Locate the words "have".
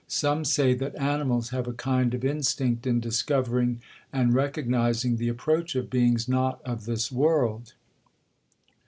1.49-1.67